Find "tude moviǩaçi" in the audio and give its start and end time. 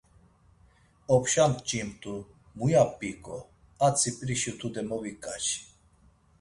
4.59-5.57